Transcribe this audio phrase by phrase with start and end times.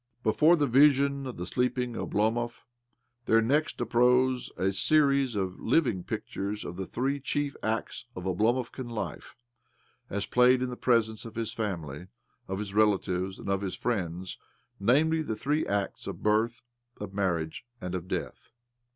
[0.23, 2.63] Before the vision of the sleeping Oblomov
[3.27, 8.89] there next uprose a series of living pictures of the three chief acts of Oblomovkan
[8.89, 9.35] life,
[10.09, 12.07] as played in the presence of his family,
[12.47, 14.39] of his relatives, and of his friends—
[14.79, 16.63] namely, the three acts of birth,
[16.99, 18.49] of marriage, and of death.